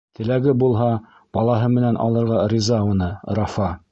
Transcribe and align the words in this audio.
Теләге 0.19 0.53
булһа, 0.63 0.87
балаһы 1.39 1.69
менән 1.75 2.01
алырға 2.07 2.39
риза 2.57 2.83
уны 2.95 3.13
Рафа. 3.41 3.73